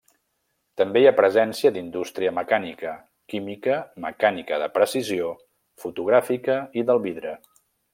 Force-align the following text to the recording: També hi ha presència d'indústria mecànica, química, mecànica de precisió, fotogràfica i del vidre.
També 0.81 1.01
hi 1.03 1.07
ha 1.09 1.17
presència 1.19 1.71
d'indústria 1.75 2.31
mecànica, 2.39 2.95
química, 3.35 3.79
mecànica 4.09 4.63
de 4.65 4.73
precisió, 4.81 5.33
fotogràfica 5.85 6.61
i 6.83 6.91
del 6.93 7.09
vidre. 7.11 7.41